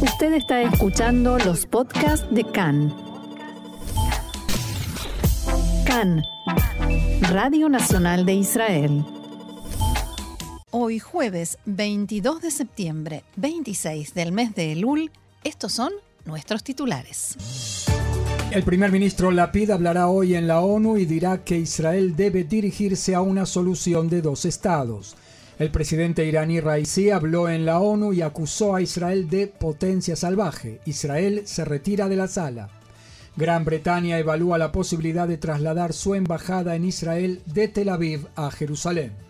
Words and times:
Usted 0.00 0.34
está 0.34 0.60
escuchando 0.60 1.38
los 1.38 1.64
podcasts 1.64 2.26
de 2.30 2.44
CAN. 2.44 2.94
CAN, 5.86 6.22
Radio 7.30 7.70
Nacional 7.70 8.26
de 8.26 8.34
Israel. 8.34 9.04
Hoy 10.70 10.98
jueves 10.98 11.56
22 11.64 12.42
de 12.42 12.50
septiembre, 12.50 13.24
26 13.36 14.12
del 14.12 14.32
mes 14.32 14.54
de 14.54 14.72
Elul, 14.72 15.10
estos 15.44 15.72
son 15.72 15.92
nuestros 16.26 16.62
titulares. 16.62 17.38
El 18.50 18.64
primer 18.64 18.92
ministro 18.92 19.30
Lapid 19.30 19.70
hablará 19.70 20.08
hoy 20.08 20.34
en 20.34 20.46
la 20.46 20.60
ONU 20.60 20.98
y 20.98 21.06
dirá 21.06 21.42
que 21.42 21.56
Israel 21.56 22.14
debe 22.14 22.44
dirigirse 22.44 23.14
a 23.14 23.22
una 23.22 23.46
solución 23.46 24.10
de 24.10 24.20
dos 24.20 24.44
estados. 24.44 25.16
El 25.58 25.70
presidente 25.70 26.26
iraní 26.26 26.60
Raisi 26.60 27.08
habló 27.08 27.48
en 27.48 27.64
la 27.64 27.80
ONU 27.80 28.12
y 28.12 28.20
acusó 28.20 28.74
a 28.74 28.82
Israel 28.82 29.30
de 29.30 29.46
potencia 29.46 30.14
salvaje. 30.14 30.80
Israel 30.84 31.42
se 31.46 31.64
retira 31.64 32.10
de 32.10 32.16
la 32.16 32.28
sala. 32.28 32.68
Gran 33.36 33.64
Bretaña 33.64 34.18
evalúa 34.18 34.58
la 34.58 34.70
posibilidad 34.70 35.26
de 35.26 35.38
trasladar 35.38 35.94
su 35.94 36.14
embajada 36.14 36.76
en 36.76 36.84
Israel 36.84 37.40
de 37.46 37.68
Tel 37.68 37.88
Aviv 37.88 38.26
a 38.36 38.50
Jerusalén. 38.50 39.25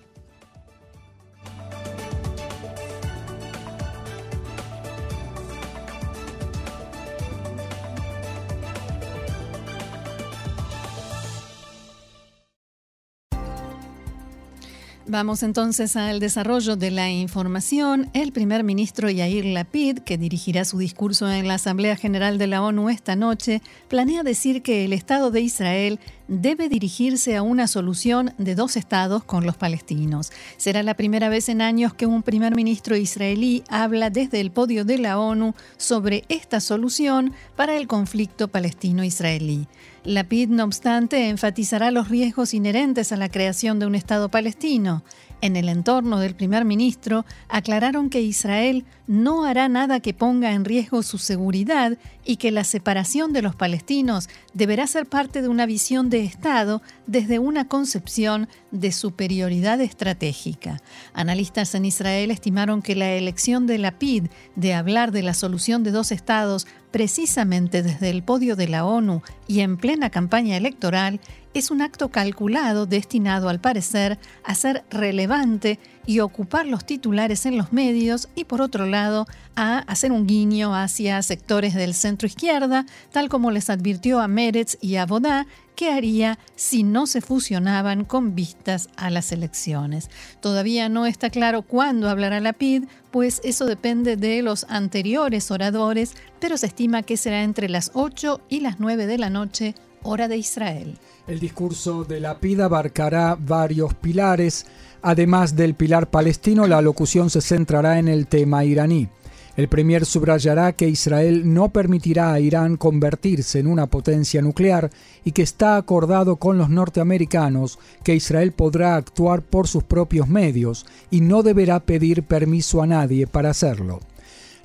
Vamos 15.09 15.45
entonces 15.45 15.95
al 15.95 16.19
desarrollo 16.19 16.75
de 16.75 16.91
la 16.91 17.09
información. 17.09 18.11
El 18.13 18.33
primer 18.33 18.65
ministro 18.65 19.09
Yair 19.09 19.45
Lapid, 19.45 20.01
que 20.01 20.19
dirigirá 20.19 20.65
su 20.65 20.79
discurso 20.79 21.31
en 21.31 21.47
la 21.47 21.55
Asamblea 21.55 21.95
General 21.95 22.39
de 22.39 22.49
la 22.49 22.61
ONU 22.61 22.89
esta 22.89 23.15
noche, 23.15 23.63
planea 23.87 24.25
decir 24.25 24.63
que 24.63 24.85
el 24.85 24.93
Estado 24.93 25.31
de 25.31 25.43
Israel 25.43 26.01
debe 26.29 26.69
dirigirse 26.69 27.37
a 27.37 27.43
una 27.43 27.67
solución 27.67 28.35
de 28.39 28.55
dos 28.55 28.77
estados 28.77 29.25
con 29.25 29.47
los 29.47 29.57
palestinos. 29.57 30.33
Será 30.57 30.83
la 30.83 30.95
primera 30.95 31.29
vez 31.29 31.49
en 31.49 31.61
años 31.61 31.95
que 31.95 32.07
un 32.07 32.23
primer 32.23 32.55
ministro 32.55 32.97
israelí 32.97 33.63
habla 33.69 34.11
desde 34.11 34.41
el 34.41 34.51
podio 34.51 34.85
de 34.85 34.99
la 34.99 35.19
ONU 35.19 35.55
sobre 35.77 36.25
esta 36.29 36.61
solución 36.61 37.33
para 37.55 37.77
el 37.77 37.87
conflicto 37.87 38.49
palestino-israelí. 38.49 39.67
La 40.05 40.25
PID, 40.25 40.51
no 40.51 40.65
obstante, 40.65 41.29
enfatizará 41.29 41.91
los 41.91 42.09
riesgos 42.09 42.55
inherentes 42.55 43.11
a 43.11 43.17
la 43.17 43.29
creación 43.29 43.81
de 43.81 43.87
un 43.87 43.97
Estado 43.97 44.29
palestino. 44.29 45.03
En 45.41 45.57
el 45.57 45.69
entorno 45.69 46.21
del 46.21 46.35
primer 46.35 46.65
ministro 46.65 47.27
aclararon 47.49 48.09
que 48.09 48.23
Israel 48.23 48.85
no 49.07 49.45
hará 49.45 49.69
nada 49.69 50.01
que 50.01 50.15
ponga 50.15 50.53
en 50.53 50.65
riesgo 50.65 51.03
su 51.03 51.19
seguridad 51.19 51.99
y 52.27 52.37
que 52.37 52.51
la 52.51 52.65
separación 52.65 53.33
de 53.33 53.41
los 53.41 53.55
palestinos 53.55 54.29
deberá 54.53 54.87
ser 54.87 55.07
parte 55.07 55.41
de 55.41 55.49
una 55.49 55.65
visión 55.65 56.11
de 56.11 56.25
Estado 56.25 56.83
desde 57.07 57.39
una 57.39 57.69
concepción 57.69 58.49
de 58.73 58.91
superioridad 58.93 59.81
estratégica. 59.81 60.83
Analistas 61.15 61.75
en 61.75 61.85
Israel 61.85 62.31
estimaron 62.31 62.83
que 62.83 62.97
la 62.97 63.13
elección 63.13 63.67
de 63.67 63.79
la 63.79 63.99
PID 63.99 64.25
de 64.57 64.75
hablar 64.75 65.13
de 65.13 65.23
la 65.23 65.35
solución 65.35 65.85
de 65.85 65.93
dos 65.93 66.11
estados 66.11 66.67
precisamente 66.91 67.83
desde 67.83 68.11
el 68.11 68.23
podio 68.23 68.57
de 68.57 68.69
la 68.69 68.85
ONU 68.85 69.23
y 69.47 69.61
en 69.61 69.77
plena 69.77 70.11
campaña 70.11 70.57
electoral 70.57 71.21
es 71.55 71.71
un 71.71 71.81
acto 71.81 72.11
calculado 72.11 72.87
destinado 72.87 73.49
al 73.49 73.61
parecer 73.61 74.19
a 74.45 74.55
ser 74.55 74.85
relevante 74.91 75.79
y 76.07 76.21
ocupar 76.21 76.67
los 76.67 76.87
titulares 76.87 77.47
en 77.47 77.59
los 77.59 77.73
medios 77.73 78.29
y 78.35 78.45
por 78.45 78.61
otro 78.63 78.87
lado 78.87 79.27
a 79.57 79.79
hacer 79.79 80.13
un 80.13 80.27
guiño 80.27 80.75
hacia 80.75 81.21
sectores 81.23 81.75
del 81.75 81.95
centro 81.95 82.27
izquierda, 82.27 82.87
tal 83.13 83.29
como 83.29 83.51
les 83.51 83.69
advirtió 83.71 84.21
a 84.21 84.29
Meretz 84.29 84.79
y 84.81 84.97
a 84.97 85.07
Bodá 85.07 85.47
qué 85.75 85.91
haría 85.91 86.39
si 86.57 86.83
no 86.83 87.07
se 87.07 87.21
fusionaban 87.21 88.05
con 88.05 88.35
vistas 88.35 88.89
a 88.97 89.11
las 89.11 89.31
elecciones. 89.31 90.11
Todavía 90.41 90.89
no 90.89 91.07
está 91.07 91.31
claro 91.31 91.63
cuándo 91.63 92.09
hablará 92.09 92.41
la 92.41 92.55
PID, 92.55 92.85
pues 93.11 93.41
eso 93.45 93.67
depende 93.67 94.17
de 94.17 94.43
los 94.43 94.65
anteriores 94.69 95.51
oradores, 95.51 96.15
pero 96.41 96.57
se 96.57 96.67
estima 96.67 97.03
que 97.03 97.17
será 97.17 97.43
entre 97.43 97.69
las 97.69 97.91
8 97.95 98.41
y 98.49 98.61
las 98.61 98.81
9 98.81 99.07
de 99.07 99.19
la 99.19 99.31
noche, 99.31 99.75
hora 100.03 100.29
de 100.29 100.39
Israel. 100.39 100.99
El 101.27 101.41
discurso 101.41 102.05
de 102.05 102.21
la 102.21 102.39
PID 102.39 102.61
abarcará 102.61 103.37
varios 103.39 103.95
pilares. 103.95 104.67
Además 105.09 105.55
del 105.55 105.75
pilar 105.75 106.11
palestino, 106.11 106.67
la 106.67 106.83
locución 106.83 107.31
se 107.31 107.41
centrará 107.41 108.01
en 108.01 108.09
el 108.09 108.27
tema 108.27 108.65
iraní. 108.65 109.09
El 109.57 109.69
Premier 109.69 110.05
subrayará 110.05 110.73
que 110.73 110.89
Israel 110.89 111.55
no 111.55 111.69
permitirá 111.69 112.33
a 112.33 112.41
Irán 112.41 112.77
convertirse 112.77 113.61
en 113.61 113.69
una 113.69 113.87
potencia 113.87 114.43
nuclear 114.43 114.91
y 115.23 115.31
que 115.31 115.43
está 115.43 115.77
acordado 115.77 116.35
con 116.35 116.59
los 116.59 116.71
norteamericanos 116.71 117.79
que 118.03 118.17
Israel 118.17 118.51
podrá 118.51 118.97
actuar 118.97 119.43
por 119.43 119.69
sus 119.69 119.85
propios 119.85 120.27
medios 120.27 120.87
y 121.09 121.21
no 121.21 121.45
deberá 121.45 121.79
pedir 121.79 122.25
permiso 122.25 122.83
a 122.83 122.89
nadie 122.89 123.29
para 123.29 123.51
hacerlo. 123.51 124.01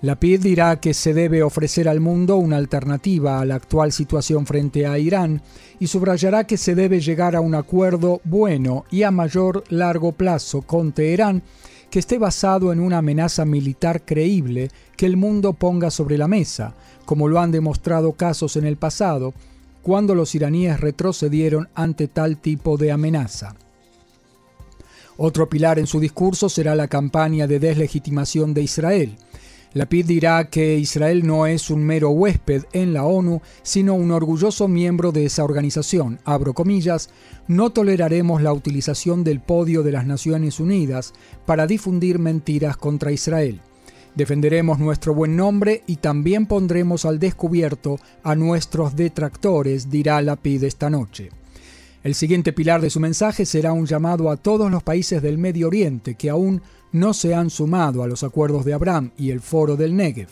La 0.02 0.16
PID 0.20 0.42
dirá 0.42 0.80
que 0.80 0.96
se 0.96 1.14
debe 1.14 1.44
ofrecer 1.44 1.88
al 1.88 2.00
mundo 2.00 2.38
una 2.38 2.58
alternativa 2.58 3.40
a 3.40 3.46
la 3.46 3.54
actual 3.54 3.92
situación 3.92 4.48
frente 4.48 4.88
a 4.88 4.98
Irán 4.98 5.44
y 5.80 5.86
subrayará 5.86 6.48
que 6.48 6.58
se 6.58 6.74
debe 6.74 7.00
llegar 7.00 7.36
a 7.36 7.42
un 7.42 7.54
acuerdo 7.54 8.20
bueno 8.24 8.86
y 8.90 9.04
a 9.04 9.12
mayor 9.12 9.64
largo 9.70 10.12
plazo 10.14 10.64
con 10.64 10.92
Teherán 10.92 11.44
que 11.92 12.00
esté 12.00 12.18
basado 12.18 12.74
en 12.74 12.80
una 12.80 12.98
amenaza 12.98 13.46
militar 13.46 14.04
creíble 14.04 14.72
que 14.98 15.06
el 15.06 15.18
mundo 15.18 15.54
ponga 15.54 15.92
sobre 15.92 16.18
la 16.18 16.28
mesa, 16.28 16.74
como 17.06 17.28
lo 17.28 17.40
han 17.40 17.52
demostrado 17.52 18.14
casos 18.14 18.56
en 18.56 18.66
el 18.66 18.78
pasado, 18.78 19.36
cuando 19.84 20.16
los 20.16 20.34
iraníes 20.34 20.80
retrocedieron 20.80 21.70
ante 21.76 22.08
tal 22.08 22.38
tipo 22.38 22.78
de 22.78 22.92
amenaza. 22.92 23.56
Otro 25.18 25.48
pilar 25.48 25.78
en 25.78 25.86
su 25.86 26.00
discurso 26.00 26.50
será 26.50 26.74
la 26.74 26.88
campaña 26.88 27.46
de 27.46 27.60
deslegitimación 27.60 28.56
de 28.56 28.64
Israel. 28.64 29.18
Lapid 29.74 30.06
dirá 30.06 30.50
que 30.50 30.78
Israel 30.78 31.26
no 31.26 31.46
es 31.46 31.70
un 31.70 31.82
mero 31.84 32.10
huésped 32.10 32.64
en 32.74 32.94
la 32.94 33.06
ONU, 33.06 33.42
sino 33.64 33.94
un 33.94 34.12
orgulloso 34.12 34.68
miembro 34.68 35.14
de 35.14 35.26
esa 35.26 35.46
organización. 35.46 36.20
Abro 36.26 36.54
comillas, 36.54 37.10
no 37.48 37.70
toleraremos 37.70 38.42
la 38.42 38.52
utilización 38.52 39.24
del 39.24 39.40
podio 39.40 39.82
de 39.82 39.94
las 39.94 40.06
Naciones 40.06 40.60
Unidas 40.60 41.14
para 41.46 41.68
difundir 41.68 42.20
mentiras 42.20 42.76
contra 42.76 43.14
Israel. 43.14 43.62
Defenderemos 44.14 44.78
nuestro 44.78 45.14
buen 45.14 45.38
nombre 45.38 45.84
y 45.88 45.96
también 45.96 46.48
pondremos 46.48 47.06
al 47.06 47.18
descubierto 47.18 47.98
a 48.24 48.36
nuestros 48.36 48.98
detractores, 48.98 49.90
dirá 49.90 50.22
Lapid 50.22 50.66
esta 50.66 50.90
noche. 50.90 51.30
El 52.04 52.16
siguiente 52.16 52.52
pilar 52.52 52.82
de 52.82 52.90
su 52.90 53.00
mensaje 53.00 53.46
será 53.46 53.74
un 53.74 53.86
llamado 53.86 54.32
a 54.32 54.38
todos 54.38 54.72
los 54.72 54.82
países 54.82 55.22
del 55.22 55.38
Medio 55.38 55.68
Oriente 55.68 56.16
que 56.16 56.32
aún 56.32 56.64
no 56.92 57.14
se 57.14 57.36
han 57.36 57.52
sumado 57.52 58.02
a 58.02 58.08
los 58.08 58.24
acuerdos 58.24 58.66
de 58.66 58.74
Abraham 58.74 59.12
y 59.18 59.30
el 59.30 59.40
Foro 59.40 59.76
del 59.76 59.96
Negev. 59.96 60.30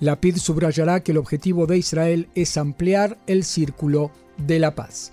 La 0.00 0.20
PID 0.20 0.36
subrayará 0.36 1.02
que 1.02 1.12
el 1.12 1.18
objetivo 1.18 1.66
de 1.66 1.76
Israel 1.76 2.28
es 2.34 2.56
ampliar 2.56 3.18
el 3.26 3.44
círculo 3.44 4.10
de 4.38 4.58
la 4.58 4.74
paz. 4.74 5.12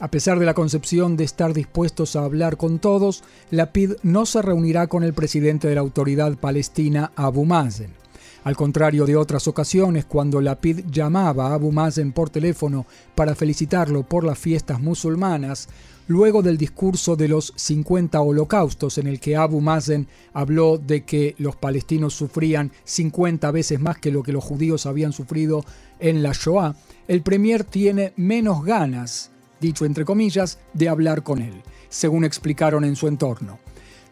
A 0.00 0.10
pesar 0.10 0.40
de 0.40 0.46
la 0.46 0.54
concepción 0.54 1.16
de 1.16 1.22
estar 1.22 1.54
dispuestos 1.54 2.16
a 2.16 2.24
hablar 2.24 2.56
con 2.56 2.80
todos, 2.80 3.22
la 3.52 3.72
PID 3.72 3.92
no 4.02 4.26
se 4.26 4.42
reunirá 4.42 4.88
con 4.88 5.04
el 5.04 5.14
presidente 5.14 5.68
de 5.68 5.76
la 5.76 5.82
autoridad 5.82 6.36
palestina, 6.36 7.12
Abu 7.14 7.44
Mazen. 7.44 8.01
Al 8.44 8.56
contrario 8.56 9.06
de 9.06 9.14
otras 9.14 9.46
ocasiones, 9.46 10.04
cuando 10.04 10.40
la 10.40 10.60
PID 10.60 10.86
llamaba 10.90 11.48
a 11.48 11.54
Abu 11.54 11.70
Mazen 11.70 12.12
por 12.12 12.28
teléfono 12.28 12.86
para 13.14 13.36
felicitarlo 13.36 14.02
por 14.02 14.24
las 14.24 14.38
fiestas 14.38 14.80
musulmanas, 14.80 15.68
luego 16.08 16.42
del 16.42 16.58
discurso 16.58 17.14
de 17.14 17.28
los 17.28 17.52
50 17.54 18.20
holocaustos 18.20 18.98
en 18.98 19.06
el 19.06 19.20
que 19.20 19.36
Abu 19.36 19.60
Mazen 19.60 20.08
habló 20.32 20.76
de 20.76 21.04
que 21.04 21.36
los 21.38 21.54
palestinos 21.54 22.14
sufrían 22.14 22.72
50 22.82 23.48
veces 23.52 23.80
más 23.80 23.98
que 23.98 24.10
lo 24.10 24.24
que 24.24 24.32
los 24.32 24.42
judíos 24.42 24.86
habían 24.86 25.12
sufrido 25.12 25.64
en 26.00 26.24
la 26.24 26.32
Shoah, 26.32 26.74
el 27.06 27.22
premier 27.22 27.62
tiene 27.62 28.12
menos 28.16 28.64
ganas, 28.64 29.30
dicho 29.60 29.84
entre 29.84 30.04
comillas, 30.04 30.58
de 30.74 30.88
hablar 30.88 31.22
con 31.22 31.40
él, 31.40 31.62
según 31.88 32.24
explicaron 32.24 32.84
en 32.84 32.96
su 32.96 33.06
entorno. 33.06 33.61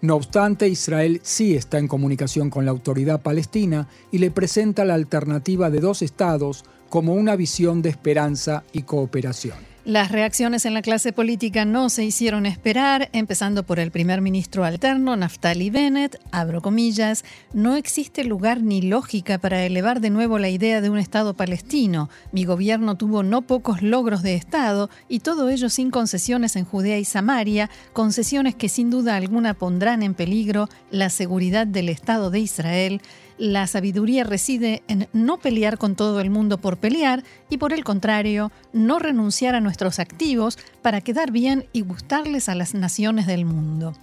No 0.03 0.17
obstante, 0.17 0.69
Israel 0.69 1.21
sí 1.23 1.55
está 1.55 1.79
en 1.79 1.89
comunicación 1.89 2.49
con 2.49 2.65
la 2.65 2.71
autoridad 2.71 3.21
palestina 3.21 3.89
y 4.11 4.19
le 4.19 4.31
presenta 4.31 4.85
la 4.85 4.95
alternativa 4.95 5.69
de 5.69 5.81
dos 5.81 6.01
estados 6.01 6.65
como 6.89 7.15
una 7.15 7.37
visión 7.37 7.83
de 7.83 7.91
esperanza 7.91 8.65
y 8.73 8.83
cooperación. 8.83 9.70
Las 9.87 10.13
reacciones 10.13 10.67
en 10.67 10.75
la 10.75 10.83
clase 10.83 11.11
política 11.11 11.65
no 11.65 11.89
se 11.89 12.05
hicieron 12.05 12.45
esperar, 12.45 13.09
empezando 13.15 13.63
por 13.63 13.81
el 13.81 13.91
primer 13.91 14.21
ministro 14.21 14.67
alterno, 14.67 15.17
Naftali 15.17 15.71
Bennett, 15.71 16.21
abro 16.33 16.61
comillas, 16.61 17.25
no 17.55 17.77
existe 17.77 18.23
lugar 18.25 18.63
ni 18.63 18.83
lógica 18.83 19.39
para 19.39 19.65
elevar 19.65 20.03
de 20.03 20.11
nuevo 20.11 20.39
la 20.39 20.51
idea 20.51 20.83
de 20.83 20.91
un 20.91 20.99
Estado 20.99 21.33
palestino. 21.33 22.11
Mi 22.31 22.45
gobierno 22.45 22.97
tuvo 22.97 23.23
no 23.23 23.41
pocos 23.41 23.81
logros 23.81 24.23
de 24.23 24.35
Estado 24.35 24.91
y 25.09 25.21
todo 25.21 25.49
ello 25.49 25.71
sin 25.71 25.91
concesiones 25.91 26.57
en 26.57 26.67
Judea 26.67 26.99
y 26.99 27.07
Samaria, 27.07 27.71
concesiones 27.95 28.55
que 28.55 28.69
sin 28.69 28.91
duda 28.91 29.17
alguna 29.17 29.55
pondrán 29.55 30.03
en 30.03 30.13
peligro 30.13 30.69
la 30.91 31.09
seguridad 31.09 31.67
del 31.67 31.89
Estado 31.89 32.31
de 32.31 32.41
Israel 32.41 33.01
La 33.41 33.67
sabiduría 33.67 34.23
reside 34.23 34.83
en 34.87 35.09
no 35.15 35.39
pelear 35.39 35.79
con 35.79 35.97
todo 35.97 36.21
el 36.21 36.29
mundo 36.29 36.59
por 36.59 36.77
pelear 36.77 37.25
y 37.49 37.57
por 37.57 37.73
el 37.73 37.85
contrario, 37.85 38.53
no 38.75 38.99
renunciar 38.99 39.55
a 39.55 39.63
nuestros 39.63 39.99
activos 39.99 40.59
para 40.83 41.01
quedar 41.01 41.31
bien 41.31 41.65
y 41.73 41.81
gustarles 41.81 42.51
a 42.51 42.55
las 42.55 42.75
naciones 42.75 43.27
del 43.27 43.47
mundo. 43.47 43.95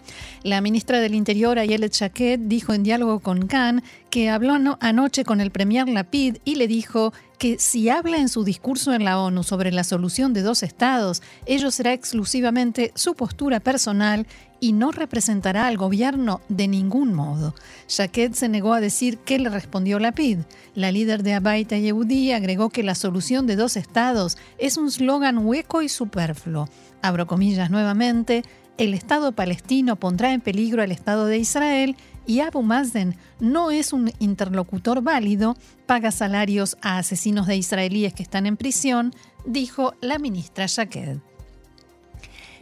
La 0.42 0.60
ministra 0.60 1.00
del 1.02 1.14
Interior, 1.14 1.60
Ayelet 1.60 1.94
Shaked, 1.94 2.40
dijo 2.40 2.74
en 2.74 2.82
diálogo 2.82 3.20
con 3.20 3.46
Khan 3.46 3.84
que 4.10 4.30
habló 4.30 4.54
anoche 4.80 5.24
con 5.24 5.42
el 5.42 5.52
premier 5.52 5.88
Lapid 5.90 6.38
y 6.46 6.56
le 6.56 6.68
dijo 6.68 7.14
que 7.38 7.60
si 7.60 7.90
habla 7.90 8.18
en 8.18 8.30
su 8.30 8.44
discurso 8.44 8.94
en 8.94 9.04
la 9.04 9.20
ONU 9.20 9.44
sobre 9.44 9.72
la 9.72 9.84
solución 9.84 10.34
de 10.34 10.42
dos 10.42 10.64
estados, 10.64 11.22
ello 11.46 11.70
será 11.72 11.94
exclusivamente 11.94 12.92
su 12.96 13.16
postura 13.16 13.60
personal 13.60 14.26
y 14.60 14.74
no 14.74 14.92
representará 14.92 15.68
al 15.68 15.78
gobierno 15.78 16.42
de 16.50 16.68
ningún 16.68 17.14
modo. 17.14 17.54
Shaked 17.88 18.34
se 18.34 18.50
negó 18.50 18.74
a 18.74 18.82
decir 18.82 19.20
qué 19.20 19.38
le 19.38 19.50
respondió 19.50 20.00
Lapid. 20.00 20.40
La 20.74 20.92
líder 20.92 21.22
de 21.22 21.36
Abaita 21.36 21.78
Yehudi 21.78 22.32
agregó 22.32 22.70
que 22.70 22.84
la 22.84 22.96
solución 22.96 23.46
de 23.46 23.56
dos 23.56 23.78
estados 23.78 24.38
es 24.58 24.78
un 24.78 24.90
slogan 24.90 25.46
hueco 25.46 25.82
y 25.82 25.90
superfluo. 25.90 26.70
Abro 27.02 27.28
comillas 27.28 27.70
nuevamente, 27.70 28.44
el 28.78 28.94
Estado 28.94 29.32
palestino 29.32 29.96
pondrá 29.96 30.34
en 30.34 30.42
peligro 30.42 30.82
al 30.82 30.92
Estado 30.92 31.26
de 31.26 31.38
Israel 31.38 31.96
y 32.28 32.42
Abu 32.42 32.62
Mazen 32.62 33.16
no 33.40 33.72
es 33.72 33.94
un 33.94 34.12
interlocutor 34.20 35.02
válido, 35.02 35.56
paga 35.88 36.12
salarios 36.12 36.78
a 36.82 37.00
asesinos 37.00 37.48
de 37.48 37.56
israelíes 37.56 38.14
que 38.14 38.22
están 38.22 38.46
en 38.46 38.58
prisión, 38.58 39.14
dijo 39.46 39.96
la 40.02 40.20
ministra 40.20 40.66
Shaked. 40.68 41.27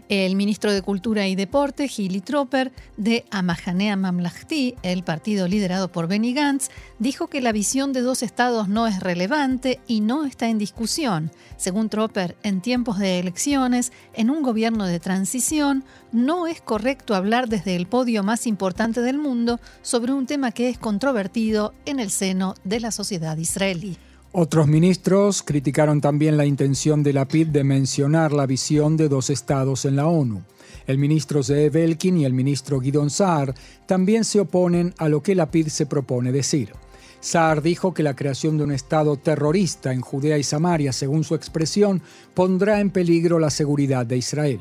El 0.08 0.36
ministro 0.36 0.72
de 0.72 0.84
Cultura 0.84 1.28
y 1.28 1.36
Deporte, 1.36 1.88
Gili 1.88 2.22
Tropper, 2.22 2.72
de 2.96 3.26
Amahanea 3.32 3.96
Mamlahti, 3.96 4.76
el 4.84 5.04
partido 5.04 5.48
liderado 5.48 5.92
por 5.92 6.08
Benny 6.08 6.32
Gantz, 6.32 6.70
dijo 7.00 7.26
que 7.28 7.42
la 7.42 7.52
visión 7.52 7.92
de 7.92 8.02
dos 8.02 8.22
estados 8.22 8.68
no 8.68 8.86
es 8.86 9.00
relevante 9.00 9.80
y 9.88 10.02
no 10.02 10.26
está 10.26 10.48
en 10.48 10.60
discusión. 10.60 11.32
Según 11.58 11.90
Tropper, 11.90 12.38
en 12.44 12.62
tiempos 12.62 13.00
de 13.00 13.18
elecciones, 13.18 13.92
en 14.14 14.30
un 14.30 14.44
gobierno 14.44 14.86
de 14.86 15.00
transición, 15.00 15.84
no 16.12 16.46
es 16.46 16.62
correcto 16.62 17.16
hablar 17.16 17.50
desde 17.50 17.76
el 17.76 17.88
podio 17.88 18.22
más 18.22 18.46
importante 18.46 19.02
del 19.02 19.18
mundo 19.18 19.60
sobre 19.82 20.14
un 20.14 20.28
tema 20.28 20.52
que 20.52 20.70
es 20.70 20.78
controvertido 20.78 21.74
en 21.86 22.00
el 22.00 22.12
seno 22.12 22.54
de 22.64 22.80
la 22.80 22.92
sociedad 22.92 23.38
israelí. 23.38 23.98
Otros 24.38 24.68
ministros 24.68 25.44
criticaron 25.44 26.02
también 26.02 26.36
la 26.36 26.46
intención 26.46 27.04
de 27.04 27.14
la 27.14 27.26
PID 27.26 27.48
de 27.48 27.64
mencionar 27.64 28.34
la 28.34 28.46
visión 28.46 28.98
de 28.98 29.08
dos 29.08 29.30
estados 29.30 29.86
en 29.86 29.96
la 29.96 30.08
ONU. 30.08 30.44
El 30.88 30.98
ministro 30.98 31.42
Zeev 31.42 31.78
Elkin 31.78 32.18
y 32.18 32.26
el 32.26 32.34
ministro 32.34 32.82
Guidon 32.82 33.10
Saar 33.10 33.56
también 33.86 34.26
se 34.26 34.42
oponen 34.42 34.94
a 34.98 35.08
lo 35.08 35.24
que 35.24 35.36
la 35.36 35.50
PID 35.50 35.68
se 35.68 35.86
propone 35.86 36.34
decir. 36.34 36.74
Saar 37.22 37.62
dijo 37.62 37.94
que 37.94 38.04
la 38.04 38.18
creación 38.18 38.58
de 38.58 38.66
un 38.66 38.74
Estado 38.74 39.16
terrorista 39.16 39.94
en 39.94 40.02
Judea 40.02 40.38
y 40.38 40.44
Samaria, 40.44 40.92
según 40.92 41.24
su 41.24 41.34
expresión, 41.34 42.02
pondrá 42.34 42.82
en 42.82 42.90
peligro 42.90 43.40
la 43.40 43.50
seguridad 43.50 44.06
de 44.06 44.18
Israel. 44.18 44.60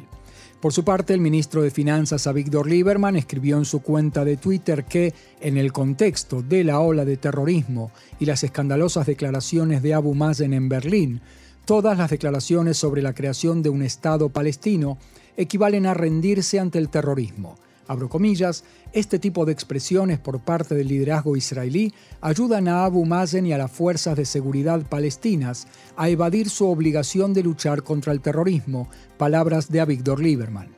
Por 0.64 0.72
su 0.72 0.82
parte, 0.82 1.12
el 1.12 1.20
ministro 1.20 1.60
de 1.60 1.70
Finanzas, 1.70 2.26
Avigdor 2.26 2.66
Lieberman, 2.66 3.16
escribió 3.16 3.58
en 3.58 3.66
su 3.66 3.82
cuenta 3.82 4.24
de 4.24 4.38
Twitter 4.38 4.86
que, 4.86 5.12
en 5.42 5.58
el 5.58 5.74
contexto 5.74 6.40
de 6.40 6.64
la 6.64 6.80
ola 6.80 7.04
de 7.04 7.18
terrorismo 7.18 7.90
y 8.18 8.24
las 8.24 8.44
escandalosas 8.44 9.04
declaraciones 9.04 9.82
de 9.82 9.92
Abu 9.92 10.14
Mazen 10.14 10.54
en 10.54 10.70
Berlín, 10.70 11.20
todas 11.66 11.98
las 11.98 12.08
declaraciones 12.08 12.78
sobre 12.78 13.02
la 13.02 13.12
creación 13.12 13.62
de 13.62 13.68
un 13.68 13.82
Estado 13.82 14.30
palestino 14.30 14.96
equivalen 15.36 15.84
a 15.84 15.92
rendirse 15.92 16.58
ante 16.58 16.78
el 16.78 16.88
terrorismo 16.88 17.56
abro 17.86 18.08
comillas, 18.08 18.64
este 18.92 19.18
tipo 19.18 19.44
de 19.44 19.52
expresiones 19.52 20.18
por 20.18 20.40
parte 20.40 20.74
del 20.74 20.88
liderazgo 20.88 21.36
israelí 21.36 21.92
ayudan 22.20 22.68
a 22.68 22.84
Abu 22.84 23.04
Mazen 23.04 23.46
y 23.46 23.52
a 23.52 23.58
las 23.58 23.70
fuerzas 23.70 24.16
de 24.16 24.24
seguridad 24.24 24.82
palestinas 24.88 25.66
a 25.96 26.08
evadir 26.08 26.48
su 26.48 26.66
obligación 26.66 27.34
de 27.34 27.42
luchar 27.42 27.82
contra 27.82 28.12
el 28.12 28.20
terrorismo, 28.20 28.88
palabras 29.16 29.70
de 29.70 29.80
Avigdor 29.80 30.20
Lieberman. 30.20 30.74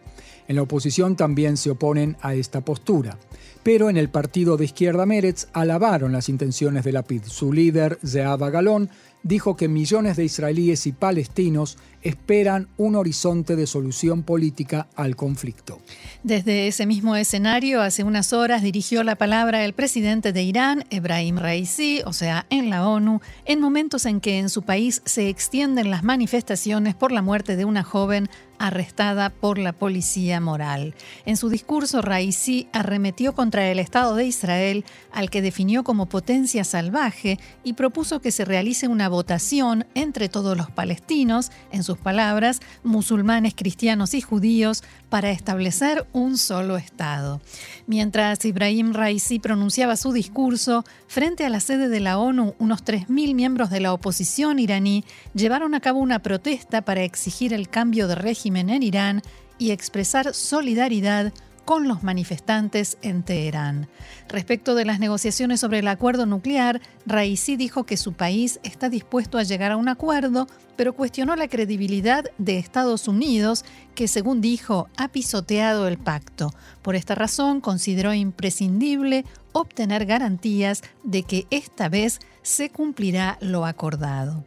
En 0.49 0.57
la 0.57 0.63
oposición 0.63 1.17
también 1.17 1.57
se 1.57 1.71
oponen 1.71 2.17
a 2.21 2.35
esta 2.35 2.61
postura. 2.61 3.19
Pero 3.63 3.91
en 3.91 3.97
el 3.97 4.11
partido 4.11 4.57
de 4.57 4.65
izquierda 4.65 5.07
Meretz 5.07 5.49
alabaron 5.53 6.13
las 6.13 6.29
intenciones 6.29 6.85
de 6.85 6.93
la 6.93 7.03
PID. 7.03 7.25
Su 7.25 7.53
líder, 7.53 7.99
Zeava 8.07 8.51
Galón, 8.51 8.91
dijo 9.25 9.57
que 9.57 9.67
millones 9.67 10.17
de 10.17 10.25
israelíes 10.25 10.87
y 10.87 10.93
palestinos 10.93 11.77
esperan 12.03 12.69
un 12.77 12.97
horizonte 12.97 13.57
de 13.57 13.67
solución 13.67 14.23
política 14.23 14.89
al 14.95 15.17
conflicto. 15.17 15.81
Desde 16.23 16.69
ese 16.69 16.87
mismo 16.87 17.17
escenario, 17.17 17.83
hace 17.83 18.05
unas 18.05 18.33
horas 18.33 18.63
dirigió 18.63 19.03
la 19.03 19.17
palabra 19.17 19.65
el 19.65 19.73
presidente 19.73 20.33
de 20.33 20.43
Irán, 20.43 20.85
Ebrahim 20.91 21.39
Raisi, 21.39 22.03
o 22.05 22.13
sea, 22.13 22.47
en 22.51 22.71
la 22.71 22.89
ONU, 22.89 23.21
en 23.45 23.61
momentos 23.61 24.07
en 24.07 24.21
que 24.21 24.39
en 24.39 24.49
su 24.49 24.63
país 24.63 25.03
se 25.05 25.29
extienden 25.29 25.91
las 25.91 26.05
manifestaciones 26.05 26.95
por 26.95 27.13
la 27.13 27.23
muerte 27.23 27.57
de 27.57 27.65
una 27.65 27.83
joven 27.83 28.29
arrestada 28.59 29.31
por 29.31 29.59
la 29.59 29.73
policía 29.73 30.41
moral. 30.41 30.95
En 31.25 31.37
su 31.37 31.49
discurso, 31.49 32.03
Raisi 32.03 32.69
arremetió 32.73 33.35
contra 33.35 33.71
el 33.71 33.79
Estado 33.79 34.15
de 34.15 34.25
Israel, 34.25 34.85
al 35.13 35.31
que 35.31 35.43
definió 35.43 35.85
como 35.85 36.07
potencia 36.07 36.65
salvaje, 36.65 37.39
y 37.65 37.75
propuso 37.75 38.21
que 38.21 38.33
se 38.33 38.45
realice 38.45 38.89
una 38.89 39.09
votación 39.09 39.87
entre 39.95 40.29
todos 40.29 40.57
los 40.57 40.71
palestinos, 40.71 41.51
en 41.71 41.83
sus 41.83 41.96
palabras, 41.99 42.61
musulmanes, 42.85 43.55
cristianos 43.55 44.15
y 44.15 44.21
judíos, 44.21 44.83
para 45.09 45.31
establecer 45.31 46.07
un 46.13 46.39
solo 46.39 46.77
Estado. 46.77 47.41
Mientras 47.87 48.45
Ibrahim 48.45 48.93
Raisi 48.93 49.39
pronunciaba 49.39 49.97
su 49.97 50.13
discurso, 50.13 50.85
frente 51.07 51.45
a 51.45 51.51
la 51.51 51.61
sede 51.61 51.89
de 51.89 52.01
la 52.01 52.19
ONU, 52.19 52.55
unos 52.59 52.85
3.000 52.85 53.35
miembros 53.35 53.71
de 53.71 53.81
la 53.81 53.93
oposición 53.93 54.59
iraní 54.59 55.05
llevaron 55.35 55.75
a 55.75 55.81
cabo 55.81 56.01
una 56.01 56.21
protesta 56.21 56.83
para 56.83 57.03
exigir 57.03 57.53
el 57.53 57.69
cambio 57.69 58.09
de 58.09 58.15
régimen 58.15 58.71
en 58.71 58.83
Irán 58.83 59.23
y 59.59 59.71
expresar 59.71 60.35
solidaridad 60.35 61.33
con 61.67 61.89
los 61.89 62.05
manifestantes 62.05 62.97
en 63.03 63.25
Teherán. 63.25 63.89
Respecto 64.29 64.77
de 64.77 64.85
las 64.85 65.01
negociaciones 65.01 65.61
sobre 65.61 65.81
el 65.81 65.89
acuerdo 65.89 66.25
nuclear, 66.25 66.81
Raisi 67.05 67.57
dijo 67.57 67.85
que 67.85 67.97
su 67.97 68.13
país 68.13 68.61
está 68.63 68.89
dispuesto 68.89 69.37
a 69.37 69.43
llegar 69.43 69.73
a 69.73 69.77
un 69.77 69.89
acuerdo, 69.89 70.47
pero 70.77 70.95
cuestionó 70.95 71.35
la 71.35 71.49
credibilidad 71.49 72.25
de 72.39 72.59
Estados 72.59 73.09
Unidos, 73.09 73.65
que 73.97 74.07
según 74.07 74.41
dijo 74.41 74.89
ha 74.97 75.09
pisoteado 75.09 75.89
el 75.89 75.99
pacto. 75.99 76.55
Por 76.83 76.95
esta 76.95 77.17
razón 77.17 77.61
consideró 77.61 78.15
imprescindible 78.15 79.25
obtener 79.53 80.07
garantías 80.07 80.83
de 81.03 81.25
que 81.25 81.47
esta 81.51 81.89
vez 81.89 82.21
se 82.43 82.71
cumplirá 82.71 83.39
lo 83.41 83.67
acordado. 83.67 84.45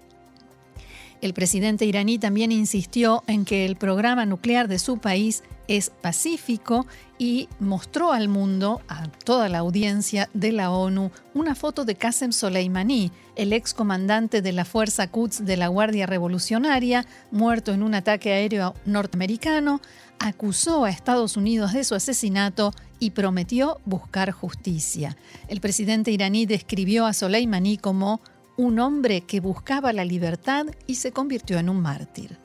El 1.22 1.34
presidente 1.34 1.84
iraní 1.86 2.18
también 2.18 2.54
insistió 2.54 3.24
en 3.28 3.44
que 3.44 3.66
el 3.66 3.76
programa 3.76 4.26
nuclear 4.26 4.70
de 4.70 4.80
su 4.80 5.00
país 5.00 5.44
es 5.70 5.92
pacífico 5.92 6.88
y 7.20 7.48
mostró 7.60 8.12
al 8.12 8.28
mundo, 8.28 8.82
a 8.88 9.08
toda 9.08 9.50
la 9.50 9.60
audiencia 9.60 10.30
de 10.34 10.52
la 10.52 10.72
ONU, 10.72 11.12
una 11.36 11.54
foto 11.54 11.86
de 11.86 11.94
Qasem 11.96 12.32
Soleimani, 12.32 13.12
el 13.36 13.54
ex 13.54 13.76
comandante 13.76 14.42
de 14.42 14.52
la 14.52 14.66
Fuerza 14.66 15.08
Quds 15.08 15.46
de 15.46 15.58
la 15.58 15.68
Guardia 15.68 16.08
Revolucionaria, 16.08 17.06
muerto 17.30 17.72
en 17.72 17.84
un 17.84 17.94
ataque 17.94 18.34
aéreo 18.34 18.74
norteamericano, 18.86 19.80
acusó 20.18 20.86
a 20.86 20.90
Estados 20.90 21.38
Unidos 21.38 21.74
de 21.74 21.84
su 21.84 21.94
asesinato 21.94 22.74
y 22.98 23.12
prometió 23.12 23.80
buscar 23.86 24.32
justicia. 24.32 25.16
El 25.48 25.62
presidente 25.62 26.12
iraní 26.12 26.48
describió 26.48 27.06
a 27.06 27.14
Soleimani 27.14 27.78
como 27.78 28.22
un 28.58 28.80
hombre 28.80 29.22
que 29.22 29.40
buscaba 29.40 29.94
la 29.94 30.04
libertad 30.04 30.66
y 30.88 30.96
se 30.96 31.12
convirtió 31.12 31.60
en 31.60 31.70
un 31.70 31.80
mártir. 31.80 32.38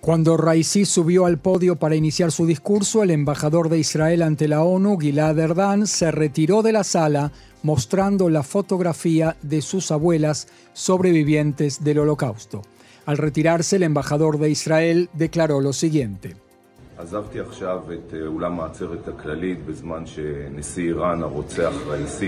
Cuando 0.00 0.36
Raisi 0.36 0.84
subió 0.84 1.26
al 1.26 1.38
podio 1.38 1.76
para 1.76 1.96
iniciar 1.96 2.30
su 2.30 2.46
discurso, 2.46 3.02
el 3.02 3.10
embajador 3.10 3.68
de 3.68 3.78
Israel 3.78 4.22
ante 4.22 4.46
la 4.46 4.62
ONU, 4.62 4.96
Gilad 4.98 5.38
Erdan, 5.38 5.86
se 5.86 6.12
retiró 6.12 6.62
de 6.62 6.72
la 6.72 6.84
sala 6.84 7.32
mostrando 7.62 8.30
la 8.30 8.44
fotografía 8.44 9.36
de 9.42 9.60
sus 9.60 9.90
abuelas 9.90 10.46
sobrevivientes 10.72 11.82
del 11.82 11.98
holocausto. 11.98 12.62
Al 13.06 13.18
retirarse, 13.18 13.76
el 13.76 13.82
embajador 13.82 14.38
de 14.38 14.50
Israel 14.50 15.10
declaró 15.14 15.60
lo 15.60 15.72
siguiente. 15.72 16.36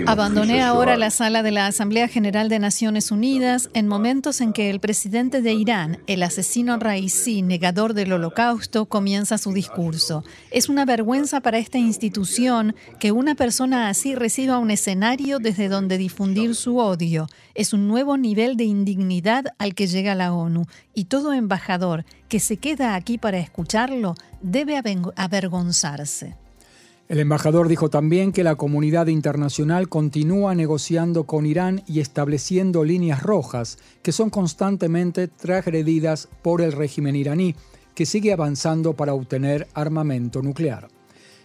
Abandoné 0.07 0.63
ahora 0.63 0.97
la 0.97 1.11
sala 1.11 1.43
de 1.43 1.51
la 1.51 1.67
Asamblea 1.67 2.07
General 2.07 2.49
de 2.49 2.61
Naciones 2.61 3.11
Unidas 3.11 3.69
en 3.75 3.89
momentos 3.89 4.41
en 4.41 4.53
que 4.53 4.71
el 4.71 4.79
presidente 4.79 5.43
de 5.43 5.55
Irán, 5.55 5.99
el 6.07 6.23
asesino 6.23 6.79
Raisi, 6.79 7.43
negador 7.43 7.95
del 7.95 8.13
holocausto, 8.13 8.87
comienza 8.87 9.39
su 9.39 9.53
discurso. 9.53 10.23
Es 10.53 10.69
una 10.69 10.85
vergüenza 10.85 11.41
para 11.41 11.59
esta 11.59 11.79
institución 11.79 12.77
que 13.01 13.11
una 13.11 13.35
persona 13.35 13.89
así 13.89 14.15
reciba 14.15 14.59
un 14.59 14.71
escenario 14.71 15.41
desde 15.41 15.69
donde 15.69 15.99
difundir 15.99 16.55
su 16.55 16.79
odio. 16.79 17.27
Es 17.57 17.73
un 17.73 17.89
nuevo 17.89 18.17
nivel 18.17 18.57
de 18.57 18.65
indignidad 18.65 19.47
al 19.59 19.75
que 19.75 19.89
llega 19.89 20.15
la 20.15 20.33
ONU 20.33 20.67
y 20.95 21.07
todo 21.07 21.33
embajador 21.33 22.05
que 22.31 22.41
se 22.41 22.57
queda 22.57 22.95
aquí 22.95 23.19
para 23.19 23.41
escucharlo 23.41 24.15
debe 24.41 24.81
avergonzarse. 25.17 26.37
El 27.09 27.19
embajador 27.19 27.67
dijo 27.67 27.91
también 27.91 28.31
que 28.31 28.45
la 28.45 28.55
comunidad 28.55 29.09
internacional 29.09 29.89
continúa 29.89 30.55
negociando 30.55 31.25
con 31.25 31.45
Irán 31.45 31.83
y 31.89 31.99
estableciendo 31.99 32.85
líneas 32.85 33.25
rojas 33.25 33.79
que 34.03 34.13
son 34.13 34.31
constantemente 34.31 35.27
transgredidas 35.27 36.29
por 36.41 36.63
el 36.63 36.71
régimen 36.71 37.17
iraní, 37.17 37.57
que 37.97 38.07
sigue 38.07 38.33
avanzando 38.33 38.95
para 38.95 39.13
obtener 39.13 39.67
armamento 39.75 40.41
nuclear. 40.41 40.87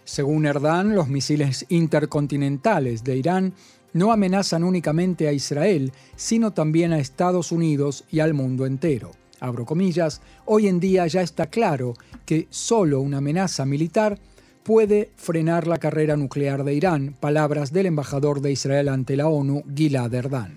Según 0.04 0.46
Erdan, 0.46 0.94
los 0.94 1.08
misiles 1.08 1.66
intercontinentales 1.68 3.02
de 3.02 3.16
Irán 3.16 3.54
no 3.92 4.12
amenazan 4.12 4.62
únicamente 4.62 5.26
a 5.26 5.32
Israel, 5.32 5.90
sino 6.14 6.52
también 6.52 6.92
a 6.92 7.00
Estados 7.00 7.50
Unidos 7.50 8.04
y 8.08 8.20
al 8.20 8.34
mundo 8.34 8.66
entero. 8.66 9.10
Abro 9.40 9.66
comillas, 9.66 10.22
hoy 10.44 10.66
en 10.66 10.80
día 10.80 11.06
ya 11.06 11.20
está 11.20 11.46
claro 11.46 11.94
que 12.24 12.46
solo 12.50 13.00
una 13.00 13.18
amenaza 13.18 13.66
militar 13.66 14.18
puede 14.62 15.10
frenar 15.16 15.66
la 15.66 15.78
carrera 15.78 16.16
nuclear 16.16 16.64
de 16.64 16.74
Irán, 16.74 17.14
palabras 17.20 17.72
del 17.72 17.86
embajador 17.86 18.40
de 18.40 18.52
Israel 18.52 18.88
ante 18.88 19.16
la 19.16 19.28
ONU, 19.28 19.62
Gilad 19.74 20.12
Erdan. 20.12 20.56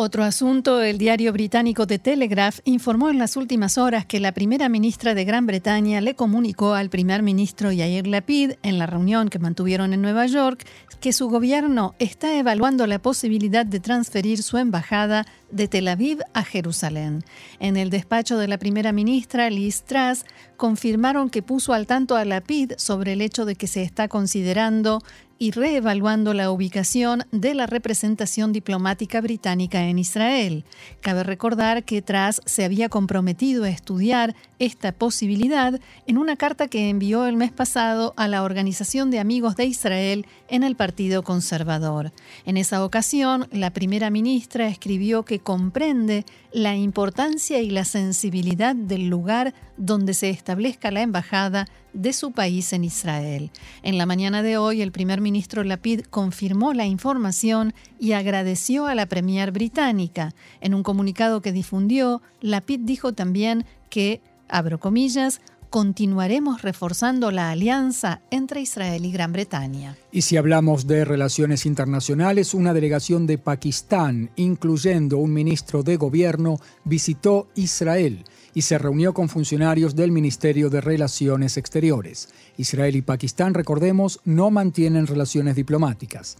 Otro 0.00 0.22
asunto, 0.22 0.80
el 0.80 0.96
diario 0.96 1.32
británico 1.32 1.84
The 1.84 1.98
Telegraph 1.98 2.60
informó 2.62 3.10
en 3.10 3.18
las 3.18 3.36
últimas 3.36 3.78
horas 3.78 4.06
que 4.06 4.20
la 4.20 4.30
primera 4.30 4.68
ministra 4.68 5.12
de 5.12 5.24
Gran 5.24 5.44
Bretaña 5.44 6.00
le 6.00 6.14
comunicó 6.14 6.74
al 6.74 6.88
primer 6.88 7.24
ministro 7.24 7.72
Yair 7.72 8.06
Lapid 8.06 8.52
en 8.62 8.78
la 8.78 8.86
reunión 8.86 9.28
que 9.28 9.40
mantuvieron 9.40 9.92
en 9.92 10.00
Nueva 10.00 10.26
York 10.26 10.64
que 11.00 11.12
su 11.12 11.28
gobierno 11.28 11.96
está 11.98 12.38
evaluando 12.38 12.86
la 12.86 13.00
posibilidad 13.00 13.66
de 13.66 13.80
transferir 13.80 14.44
su 14.44 14.58
embajada 14.58 15.26
de 15.50 15.66
Tel 15.66 15.88
Aviv 15.88 16.20
a 16.32 16.44
Jerusalén. 16.44 17.24
En 17.58 17.76
el 17.76 17.90
despacho 17.90 18.38
de 18.38 18.46
la 18.46 18.58
primera 18.58 18.92
ministra, 18.92 19.50
Liz 19.50 19.82
Truss, 19.82 20.24
confirmaron 20.56 21.28
que 21.28 21.42
puso 21.42 21.72
al 21.72 21.88
tanto 21.88 22.14
a 22.14 22.24
Lapid 22.24 22.74
sobre 22.76 23.14
el 23.14 23.20
hecho 23.20 23.44
de 23.44 23.56
que 23.56 23.66
se 23.66 23.82
está 23.82 24.06
considerando 24.06 25.00
y 25.38 25.52
reevaluando 25.52 26.34
la 26.34 26.50
ubicación 26.50 27.24
de 27.30 27.54
la 27.54 27.66
representación 27.66 28.52
diplomática 28.52 29.20
británica 29.20 29.84
en 29.84 29.98
Israel. 29.98 30.64
Cabe 31.00 31.22
recordar 31.22 31.84
que 31.84 32.02
Truss 32.02 32.40
se 32.44 32.64
había 32.64 32.88
comprometido 32.88 33.64
a 33.64 33.70
estudiar 33.70 34.34
esta 34.58 34.92
posibilidad 34.92 35.80
en 36.06 36.18
una 36.18 36.36
carta 36.36 36.66
que 36.66 36.88
envió 36.88 37.26
el 37.26 37.36
mes 37.36 37.52
pasado 37.52 38.14
a 38.16 38.26
la 38.26 38.42
Organización 38.42 39.10
de 39.10 39.20
Amigos 39.20 39.54
de 39.54 39.66
Israel 39.66 40.26
en 40.48 40.64
el 40.64 40.74
Partido 40.74 41.22
Conservador. 41.22 42.12
En 42.44 42.56
esa 42.56 42.84
ocasión, 42.84 43.46
la 43.52 43.70
primera 43.70 44.10
ministra 44.10 44.68
escribió 44.68 45.24
que 45.24 45.38
comprende 45.38 46.24
la 46.52 46.74
importancia 46.74 47.60
y 47.60 47.70
la 47.70 47.84
sensibilidad 47.84 48.74
del 48.74 49.08
lugar 49.08 49.54
donde 49.76 50.14
se 50.14 50.30
establezca 50.30 50.90
la 50.90 51.02
embajada 51.02 51.66
de 51.92 52.12
su 52.12 52.32
país 52.32 52.72
en 52.72 52.84
Israel. 52.84 53.50
En 53.82 53.98
la 53.98 54.06
mañana 54.06 54.42
de 54.42 54.58
hoy, 54.58 54.82
el 54.82 54.92
primer 54.92 55.20
ministro 55.20 55.64
Lapid 55.64 56.02
confirmó 56.10 56.72
la 56.74 56.86
información 56.86 57.74
y 57.98 58.12
agradeció 58.12 58.86
a 58.86 58.94
la 58.94 59.06
Premier 59.06 59.52
británica. 59.52 60.34
En 60.60 60.74
un 60.74 60.82
comunicado 60.82 61.40
que 61.42 61.52
difundió, 61.52 62.22
Lapid 62.40 62.80
dijo 62.80 63.12
también 63.12 63.64
que, 63.90 64.20
abro 64.48 64.78
comillas, 64.78 65.40
continuaremos 65.70 66.62
reforzando 66.62 67.30
la 67.30 67.50
alianza 67.50 68.22
entre 68.30 68.60
Israel 68.60 69.04
y 69.04 69.12
Gran 69.12 69.32
Bretaña. 69.32 69.96
Y 70.10 70.22
si 70.22 70.36
hablamos 70.36 70.86
de 70.86 71.04
relaciones 71.04 71.66
internacionales, 71.66 72.54
una 72.54 72.72
delegación 72.72 73.26
de 73.26 73.38
Pakistán, 73.38 74.30
incluyendo 74.36 75.18
un 75.18 75.32
ministro 75.32 75.82
de 75.82 75.96
gobierno, 75.96 76.58
visitó 76.84 77.48
Israel 77.54 78.24
y 78.58 78.62
se 78.62 78.76
reunió 78.76 79.14
con 79.14 79.28
funcionarios 79.28 79.94
del 79.94 80.10
Ministerio 80.10 80.68
de 80.68 80.80
Relaciones 80.80 81.56
Exteriores. 81.56 82.28
Israel 82.56 82.96
y 82.96 83.02
Pakistán, 83.02 83.54
recordemos, 83.54 84.18
no 84.24 84.50
mantienen 84.50 85.06
relaciones 85.06 85.54
diplomáticas. 85.54 86.38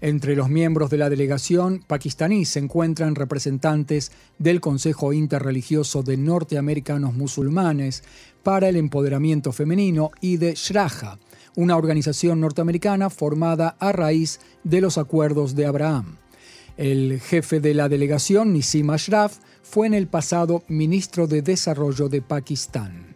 Entre 0.00 0.34
los 0.34 0.48
miembros 0.48 0.88
de 0.88 0.96
la 0.96 1.10
delegación 1.10 1.84
pakistaní 1.86 2.46
se 2.46 2.60
encuentran 2.60 3.16
representantes 3.16 4.12
del 4.38 4.62
Consejo 4.62 5.12
Interreligioso 5.12 6.02
de 6.02 6.16
Norteamericanos 6.16 7.12
Musulmanes 7.12 8.02
para 8.42 8.70
el 8.70 8.76
Empoderamiento 8.76 9.52
Femenino 9.52 10.10
y 10.22 10.38
de 10.38 10.54
Shraja, 10.54 11.18
una 11.54 11.76
organización 11.76 12.40
norteamericana 12.40 13.10
formada 13.10 13.76
a 13.78 13.92
raíz 13.92 14.40
de 14.64 14.80
los 14.80 14.96
acuerdos 14.96 15.54
de 15.54 15.66
Abraham. 15.66 16.16
El 16.78 17.20
jefe 17.20 17.60
de 17.60 17.74
la 17.74 17.90
delegación, 17.90 18.54
Nissim 18.54 18.88
Ashraf, 18.88 19.36
fue 19.68 19.86
en 19.86 19.92
el 19.92 20.06
pasado 20.06 20.64
ministro 20.68 21.26
de 21.26 21.42
Desarrollo 21.42 22.08
de 22.08 22.22
Pakistán. 22.22 23.08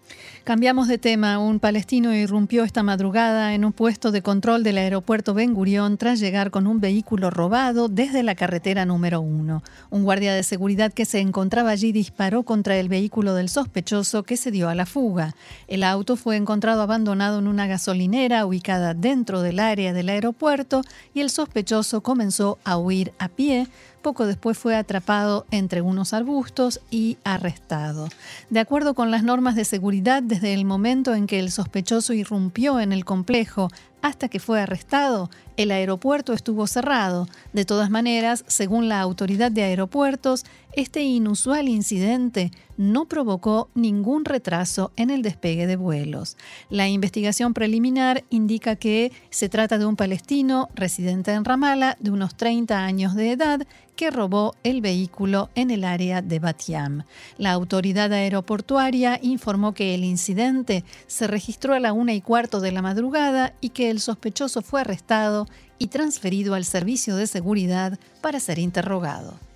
Cambiamos 0.45 0.89
de 0.89 0.99
tema. 0.99 1.39
Un 1.39 1.61
palestino 1.61 2.13
irrumpió 2.13 2.65
esta 2.65 2.83
madrugada 2.83 3.55
en 3.55 3.65
un 3.65 3.73
puesto 3.73 4.11
de 4.11 4.23
control 4.23 4.65
del 4.65 4.77
aeropuerto 4.77 5.35
Ben 5.35 5.55
Gurión 5.55 5.97
tras 5.99 6.19
llegar 6.19 6.51
con 6.51 6.67
un 6.67 6.81
vehículo 6.81 7.31
robado 7.31 7.89
desde 7.89 8.25
la 8.25 8.35
carretera 8.35 8.85
número 8.85 9.21
uno. 9.21 9.63
Un 9.91 10.03
guardia 10.03 10.35
de 10.35 10.43
seguridad 10.43 10.93
que 10.93 11.05
se 11.05 11.21
encontraba 11.21 11.71
allí 11.71 11.93
disparó 11.93 12.43
contra 12.43 12.77
el 12.77 12.89
vehículo 12.89 13.35
del 13.35 13.49
sospechoso 13.49 14.25
que 14.25 14.37
se 14.37 14.51
dio 14.51 14.69
a 14.69 14.75
la 14.75 14.85
fuga. 14.85 15.37
El 15.69 15.85
auto 15.85 16.17
fue 16.17 16.37
encontrado 16.37 16.83
abandonado 16.83 17.39
en 17.39 17.47
una 17.47 17.69
gasolinera 17.69 18.45
ubicada 18.45 18.95
dentro 18.95 19.43
del 19.43 19.61
área 19.61 19.93
del 19.93 20.09
aeropuerto 20.09 20.83
y 21.15 21.21
el 21.21 21.31
sospechoso 21.31 22.03
comenzó 22.03 22.59
a 22.65 22.79
huir 22.79 23.13
a 23.21 23.29
pie 23.29 23.69
poco 24.03 24.27
después 24.27 24.59
fue 24.59 24.77
atrapado 24.77 25.47
entre 25.51 25.81
unos 25.81 26.13
arbustos 26.13 26.81
y 26.91 27.17
arrestado. 27.25 28.09
De 28.51 28.61
acuerdo 28.61 28.95
con 28.95 29.11
las 29.11 29.23
normas 29.23 29.57
de 29.57 29.65
seguridad, 29.65 30.23
desde 30.23 30.53
el 30.53 30.65
momento 30.65 31.15
en 31.15 31.27
que 31.27 31.39
el 31.39 31.51
sospechoso 31.51 32.13
irrumpió 32.13 32.81
en 32.81 32.93
el 32.93 33.05
complejo 33.05 33.71
hasta 34.03 34.29
que 34.29 34.41
fue 34.41 34.61
arrestado, 34.61 35.31
el 35.57 35.71
aeropuerto 35.71 36.33
estuvo 36.33 36.67
cerrado. 36.67 37.29
De 37.53 37.65
todas 37.65 37.89
maneras, 37.89 38.45
según 38.49 38.89
la 38.89 39.01
autoridad 39.01 39.53
de 39.53 39.63
aeropuertos, 39.63 40.45
este 40.75 41.03
inusual 41.03 41.69
incidente 41.69 42.51
no 42.77 43.05
provocó 43.07 43.69
ningún 43.75 44.25
retraso 44.25 44.91
en 44.97 45.11
el 45.11 45.23
despegue 45.23 45.67
de 45.67 45.77
vuelos. 45.77 46.37
La 46.71 46.89
investigación 46.89 47.53
preliminar 47.53 48.25
indica 48.31 48.77
que 48.77 49.13
se 49.31 49.49
trata 49.49 49.79
de 49.79 49.87
un 49.87 49.97
palestino 49.97 50.71
residente 50.75 51.33
en 51.33 51.45
Ramallah 51.45 51.97
de 52.01 52.11
unos 52.11 52.35
30 52.37 52.85
años 52.85 53.15
de 53.15 53.33
edad 53.33 53.67
que 53.97 54.11
robó 54.11 54.55
el 54.65 54.81
vehículo 54.81 55.51
en 55.55 55.71
el 55.71 55.85
área 55.85 56.23
de 56.23 56.39
Batiam. 56.39 57.05
La 57.37 57.53
autoridad 57.53 58.13
aeroportuaria 58.13 59.21
informó 59.23 59.75
que 59.75 59.95
el 59.95 60.05
incidente 60.05 60.85
se 61.07 61.27
registró 61.27 61.75
a 61.75 61.81
la 61.81 61.93
una 61.93 62.15
y 62.15 62.23
cuarto 62.23 62.61
de 62.61 62.73
la 62.73 62.83
madrugada 62.83 63.55
y 63.61 63.69
que 63.69 63.91
el 63.91 64.01
sospechoso 64.01 64.63
fue 64.63 64.81
arrestado 64.81 65.47
y 65.79 65.89
transferido 65.89 66.55
al 66.55 66.65
servicio 66.65 67.17
de 67.17 67.27
seguridad 67.27 67.99
para 68.23 68.41
ser 68.41 68.59
interrogado. 68.59 69.52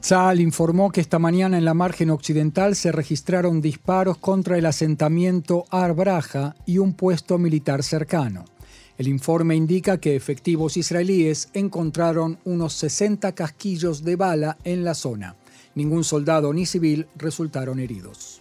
Tzal 0.00 0.40
informó 0.40 0.90
que 0.90 1.02
esta 1.02 1.18
mañana 1.18 1.58
en 1.58 1.66
la 1.66 1.74
margen 1.74 2.08
occidental 2.08 2.74
se 2.74 2.90
registraron 2.90 3.60
disparos 3.60 4.16
contra 4.16 4.56
el 4.56 4.64
asentamiento 4.64 5.66
Arbraja 5.70 6.56
y 6.64 6.78
un 6.78 6.94
puesto 6.94 7.36
militar 7.36 7.82
cercano. 7.82 8.46
El 8.96 9.08
informe 9.08 9.56
indica 9.56 9.98
que 9.98 10.16
efectivos 10.16 10.78
israelíes 10.78 11.50
encontraron 11.52 12.38
unos 12.44 12.72
60 12.74 13.32
casquillos 13.34 14.02
de 14.02 14.16
bala 14.16 14.56
en 14.64 14.84
la 14.84 14.94
zona. 14.94 15.36
Ningún 15.74 16.04
soldado 16.04 16.52
ni 16.54 16.64
civil 16.64 17.06
resultaron 17.16 17.78
heridos. 17.78 18.40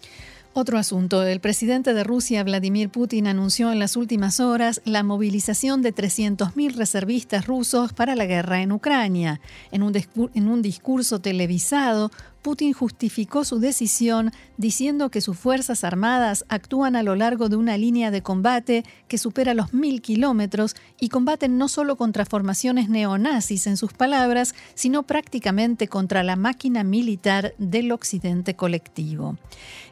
Otro 0.54 0.80
asunto. 0.80 1.24
El 1.24 1.40
presidente 1.40 1.94
de 1.94 2.04
Rusia, 2.04 2.44
Vladimir 2.44 2.90
Putin, 2.90 3.28
anunció 3.28 3.72
en 3.72 3.78
las 3.78 3.96
últimas 3.96 4.40
horas 4.40 4.82
la 4.84 5.04
movilización 5.04 5.84
de 5.84 5.94
300.000 5.94 6.74
reservistas 6.74 7.46
rusos 7.46 7.94
para 7.94 8.16
la 8.16 8.26
guerra 8.26 8.62
en 8.62 8.72
Ucrania. 8.72 9.40
En 9.72 9.84
un, 9.84 9.96
en 10.34 10.48
un 10.48 10.62
discurso 10.64 11.20
televisado, 11.20 12.12
Putin 12.42 12.74
justificó 12.74 13.44
su 13.44 13.60
decisión 13.60 14.32
diciendo 14.58 15.10
que 15.10 15.22
sus 15.22 15.38
Fuerzas 15.38 15.84
Armadas 15.84 16.46
actúan 16.48 16.96
a 16.96 17.04
lo 17.04 17.16
largo 17.16 17.50
de 17.50 17.58
una 17.58 17.78
línea 17.78 18.12
de 18.12 18.22
combate 18.22 18.84
que 19.08 19.18
supera 19.18 19.54
los 19.54 19.74
mil 19.74 20.02
kilómetros 20.02 20.76
y 21.00 21.10
combaten 21.10 21.58
no 21.58 21.68
solo 21.68 21.98
contra 21.98 22.26
formaciones 22.26 22.90
neonazis, 22.90 23.68
en 23.68 23.78
sus 23.78 23.94
palabras, 23.94 24.56
sino 24.74 25.04
prácticamente 25.04 25.88
contra 25.88 26.24
la 26.24 26.36
máquina 26.36 26.84
militar 26.84 27.54
del 27.58 27.92
occidente 27.92 28.56
colectivo. 28.56 29.38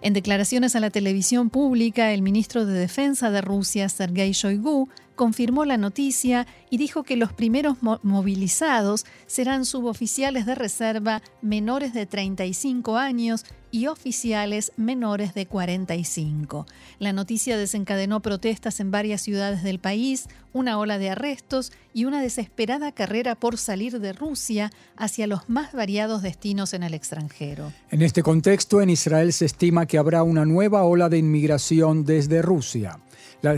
En 0.01 0.13
declaraciones 0.13 0.75
a 0.75 0.80
la 0.80 0.89
televisión 0.89 1.50
pública, 1.50 2.13
el 2.13 2.22
ministro 2.22 2.66
de 2.66 2.74
Defensa 2.74 3.30
de 3.30 3.42
Rusia, 3.42 3.89
Sergei 3.89 4.32
Shoigu, 4.32 4.89
confirmó 5.18 5.66
la 5.66 5.76
noticia 5.76 6.48
y 6.70 6.78
dijo 6.78 7.04
que 7.04 7.18
los 7.18 7.34
primeros 7.34 7.80
movilizados 7.82 9.06
serán 9.26 9.66
suboficiales 9.66 10.46
de 10.46 10.56
reserva 10.56 11.22
menores 11.42 11.94
de 11.94 12.06
35 12.06 12.96
años 12.98 13.44
y 13.72 13.88
oficiales 13.88 14.72
menores 14.78 15.34
de 15.34 15.46
45. 15.46 16.66
La 17.00 17.12
noticia 17.12 17.58
desencadenó 17.58 18.22
protestas 18.22 18.80
en 18.80 18.92
varias 18.92 19.22
ciudades 19.22 19.62
del 19.64 19.80
país, 19.80 20.30
una 20.54 20.80
ola 20.80 20.98
de 20.98 21.10
arrestos 21.10 21.74
y 21.94 22.06
una 22.06 22.22
desesperada 22.22 22.92
carrera 22.92 23.36
por 23.36 23.58
salir 23.58 24.00
de 24.00 24.14
Rusia 24.14 24.72
hacia 24.96 25.28
los 25.28 25.50
más 25.50 25.74
variados 25.74 26.22
destinos 26.22 26.74
en 26.74 26.84
el 26.84 26.94
extranjero. 26.94 27.74
En 27.92 28.02
este 28.02 28.24
contexto, 28.24 28.82
en 28.82 28.90
Israel 28.90 29.34
se 29.34 29.46
estima 29.46 29.86
que 29.86 29.98
habrá 29.98 30.24
una 30.24 30.46
nueva 30.46 30.84
ola 30.84 31.10
de 31.10 31.18
inmigración 31.18 32.06
desde 32.06 32.42
Rusia. 32.42 33.00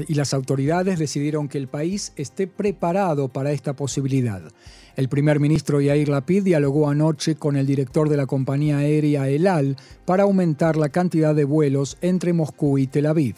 Y 0.07 0.13
las 0.13 0.33
autoridades 0.33 1.00
decidieron 1.00 1.48
que 1.48 1.57
el 1.57 1.67
país 1.67 2.13
esté 2.15 2.48
preparado 2.48 3.29
para 3.29 3.51
esta 3.51 3.74
posibilidad. 3.74 4.41
El 4.95 5.07
primer 5.07 5.39
ministro 5.39 5.79
Yair 5.79 6.09
Lapid 6.09 6.43
dialogó 6.43 6.89
anoche 6.89 7.36
con 7.36 7.55
el 7.55 7.65
director 7.65 8.09
de 8.09 8.17
la 8.17 8.25
compañía 8.25 8.79
aérea 8.79 9.29
El 9.29 9.48
Al 9.48 9.77
para 10.05 10.24
aumentar 10.24 10.75
la 10.75 10.89
cantidad 10.89 11.33
de 11.33 11.45
vuelos 11.45 11.98
entre 12.01 12.33
Moscú 12.33 12.77
y 12.77 12.88
Tel 12.88 13.05
Aviv. 13.05 13.36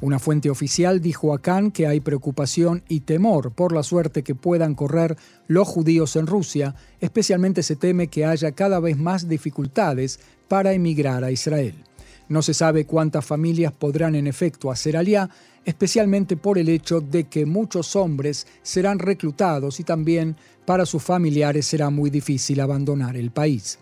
Una 0.00 0.20
fuente 0.20 0.48
oficial 0.48 1.00
dijo 1.00 1.34
a 1.34 1.40
Khan 1.40 1.72
que 1.72 1.88
hay 1.88 2.00
preocupación 2.00 2.84
y 2.88 3.00
temor 3.00 3.52
por 3.52 3.72
la 3.72 3.82
suerte 3.82 4.22
que 4.22 4.36
puedan 4.36 4.76
correr 4.76 5.16
los 5.48 5.66
judíos 5.66 6.14
en 6.14 6.28
Rusia, 6.28 6.76
especialmente 7.00 7.64
se 7.64 7.74
teme 7.74 8.06
que 8.06 8.24
haya 8.24 8.52
cada 8.52 8.78
vez 8.78 8.96
más 8.96 9.28
dificultades 9.28 10.20
para 10.46 10.72
emigrar 10.72 11.24
a 11.24 11.32
Israel. 11.32 11.74
No 12.28 12.42
se 12.42 12.54
sabe 12.54 12.84
cuántas 12.84 13.24
familias 13.24 13.72
podrán 13.72 14.14
en 14.14 14.26
efecto 14.26 14.70
hacer 14.70 14.96
aliá, 14.96 15.30
especialmente 15.68 16.38
por 16.38 16.56
el 16.56 16.70
hecho 16.70 17.02
de 17.02 17.24
que 17.24 17.44
muchos 17.44 17.94
hombres 17.94 18.46
serán 18.62 18.98
reclutados 18.98 19.80
y 19.80 19.84
también 19.84 20.34
para 20.64 20.86
sus 20.86 21.02
familiares 21.02 21.66
será 21.66 21.90
muy 21.90 22.08
difícil 22.08 22.60
abandonar 22.60 23.18
el 23.18 23.30
país. 23.30 23.78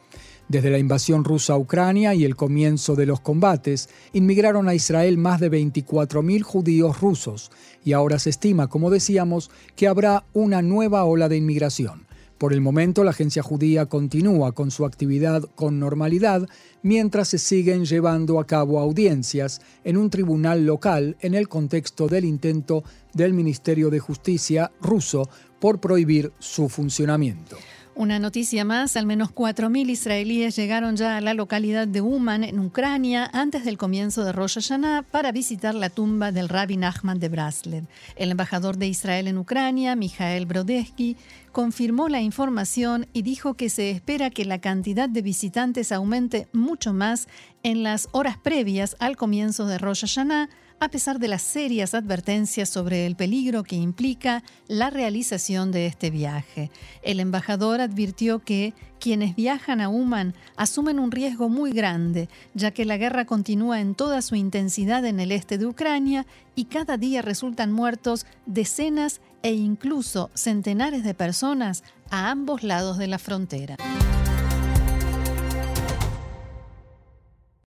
Desde 0.48 0.70
la 0.70 0.78
invasión 0.78 1.22
rusa 1.22 1.52
a 1.52 1.58
Ucrania 1.58 2.12
y 2.12 2.24
el 2.24 2.34
comienzo 2.34 2.96
de 2.96 3.06
los 3.06 3.20
combates, 3.20 3.88
inmigraron 4.12 4.68
a 4.68 4.74
Israel 4.74 5.16
más 5.16 5.38
de 5.38 5.48
24.000 5.48 6.42
judíos 6.42 7.00
rusos 7.00 7.52
y 7.84 7.92
ahora 7.92 8.18
se 8.18 8.30
estima, 8.30 8.66
como 8.66 8.90
decíamos, 8.90 9.52
que 9.76 9.86
habrá 9.86 10.24
una 10.32 10.62
nueva 10.62 11.04
ola 11.04 11.28
de 11.28 11.36
inmigración. 11.36 12.05
Por 12.38 12.52
el 12.52 12.60
momento, 12.60 13.02
la 13.02 13.10
agencia 13.10 13.42
judía 13.42 13.86
continúa 13.86 14.52
con 14.52 14.70
su 14.70 14.84
actividad 14.84 15.42
con 15.54 15.80
normalidad 15.80 16.46
mientras 16.82 17.28
se 17.28 17.38
siguen 17.38 17.86
llevando 17.86 18.38
a 18.38 18.46
cabo 18.46 18.78
audiencias 18.78 19.62
en 19.84 19.96
un 19.96 20.10
tribunal 20.10 20.66
local 20.66 21.16
en 21.20 21.34
el 21.34 21.48
contexto 21.48 22.08
del 22.08 22.26
intento 22.26 22.84
del 23.14 23.32
Ministerio 23.32 23.88
de 23.88 24.00
Justicia 24.00 24.70
ruso 24.82 25.30
por 25.58 25.80
prohibir 25.80 26.32
su 26.38 26.68
funcionamiento. 26.68 27.56
Una 27.98 28.18
noticia 28.18 28.62
más, 28.66 28.94
al 28.98 29.06
menos 29.06 29.30
4.000 29.34 29.88
israelíes 29.88 30.54
llegaron 30.54 30.96
ya 30.96 31.16
a 31.16 31.22
la 31.22 31.32
localidad 31.32 31.88
de 31.88 32.02
Uman, 32.02 32.44
en 32.44 32.60
Ucrania, 32.60 33.30
antes 33.32 33.64
del 33.64 33.78
comienzo 33.78 34.22
de 34.22 34.32
Rosh 34.32 34.56
Hashanah 34.56 35.00
para 35.10 35.32
visitar 35.32 35.74
la 35.74 35.88
tumba 35.88 36.30
del 36.30 36.50
rabbi 36.50 36.76
Nachman 36.76 37.18
de 37.18 37.30
Breslev. 37.30 37.84
El 38.16 38.32
embajador 38.32 38.76
de 38.76 38.86
Israel 38.86 39.28
en 39.28 39.38
Ucrania, 39.38 39.96
Mijael 39.96 40.44
Brodesky, 40.44 41.16
confirmó 41.52 42.10
la 42.10 42.20
información 42.20 43.06
y 43.14 43.22
dijo 43.22 43.54
que 43.54 43.70
se 43.70 43.90
espera 43.92 44.28
que 44.28 44.44
la 44.44 44.58
cantidad 44.58 45.08
de 45.08 45.22
visitantes 45.22 45.90
aumente 45.90 46.48
mucho 46.52 46.92
más 46.92 47.28
en 47.62 47.82
las 47.82 48.10
horas 48.12 48.36
previas 48.36 48.94
al 48.98 49.16
comienzo 49.16 49.66
de 49.66 49.78
Rosh 49.78 50.02
Hashanah, 50.02 50.50
a 50.78 50.88
pesar 50.88 51.18
de 51.18 51.28
las 51.28 51.42
serias 51.42 51.94
advertencias 51.94 52.68
sobre 52.68 53.06
el 53.06 53.16
peligro 53.16 53.62
que 53.62 53.76
implica 53.76 54.42
la 54.68 54.90
realización 54.90 55.72
de 55.72 55.86
este 55.86 56.10
viaje. 56.10 56.70
El 57.02 57.20
embajador 57.20 57.80
advirtió 57.80 58.40
que 58.40 58.74
quienes 59.00 59.36
viajan 59.36 59.80
a 59.80 59.88
Uman 59.88 60.34
asumen 60.56 60.98
un 60.98 61.10
riesgo 61.10 61.48
muy 61.48 61.72
grande, 61.72 62.28
ya 62.54 62.70
que 62.70 62.84
la 62.84 62.96
guerra 62.96 63.24
continúa 63.24 63.80
en 63.80 63.94
toda 63.94 64.22
su 64.22 64.34
intensidad 64.34 65.04
en 65.04 65.20
el 65.20 65.32
este 65.32 65.58
de 65.58 65.66
Ucrania 65.66 66.26
y 66.54 66.66
cada 66.66 66.96
día 66.96 67.22
resultan 67.22 67.72
muertos 67.72 68.26
decenas 68.46 69.20
e 69.42 69.52
incluso 69.52 70.30
centenares 70.34 71.04
de 71.04 71.14
personas 71.14 71.84
a 72.10 72.30
ambos 72.30 72.62
lados 72.62 72.98
de 72.98 73.06
la 73.06 73.18
frontera. 73.18 73.76